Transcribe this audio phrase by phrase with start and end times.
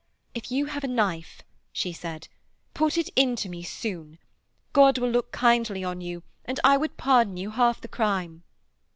[0.33, 2.27] 'If you have a knife,' she said,
[2.73, 4.17] 'put it into me soon.
[4.73, 8.41] God will look kindly on you and I would pardon you half the crime.'